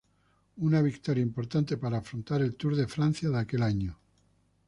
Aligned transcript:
Una 0.57 0.81
victoria 0.81 1.21
importante 1.21 1.77
para 1.77 1.99
afrontar 1.99 2.41
el 2.41 2.55
Tour 2.55 2.75
de 2.75 2.87
Francia 2.87 3.29
de 3.29 3.37
aquel 3.37 3.61
año. 3.61 3.99